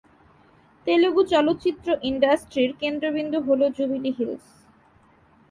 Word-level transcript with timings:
তেলুগু 0.87 1.21
চলচ্চিত্র 1.31 1.87
ইন্ডাস্ট্রির 2.03 2.71
কেন্দ্রবিন্দু 2.81 3.39
হলো 3.47 3.65
জুবিলি 3.77 4.11
হিলস। 4.17 4.45